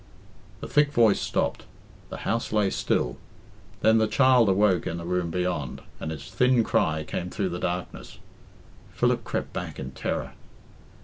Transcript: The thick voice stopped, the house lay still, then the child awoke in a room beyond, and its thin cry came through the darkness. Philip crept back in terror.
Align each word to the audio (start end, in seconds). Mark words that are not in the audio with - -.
The 0.61 0.67
thick 0.67 0.91
voice 0.91 1.19
stopped, 1.19 1.65
the 2.09 2.17
house 2.25 2.51
lay 2.51 2.71
still, 2.71 3.17
then 3.81 3.99
the 3.99 4.07
child 4.07 4.49
awoke 4.49 4.87
in 4.87 4.99
a 4.99 5.05
room 5.05 5.29
beyond, 5.29 5.81
and 5.99 6.11
its 6.11 6.31
thin 6.31 6.63
cry 6.63 7.03
came 7.03 7.29
through 7.29 7.49
the 7.49 7.59
darkness. 7.59 8.17
Philip 8.91 9.23
crept 9.23 9.53
back 9.53 9.79
in 9.79 9.91
terror. 9.91 10.33